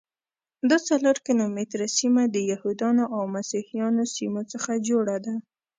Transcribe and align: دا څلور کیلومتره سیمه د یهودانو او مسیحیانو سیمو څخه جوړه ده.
دا 0.69 0.77
څلور 0.87 1.15
کیلومتره 1.25 1.85
سیمه 1.97 2.23
د 2.29 2.37
یهودانو 2.51 3.03
او 3.15 3.21
مسیحیانو 3.35 4.03
سیمو 4.15 4.41
څخه 4.53 4.71
جوړه 4.87 5.15
ده. 5.25 5.35